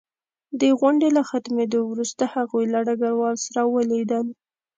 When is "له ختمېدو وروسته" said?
1.17-2.23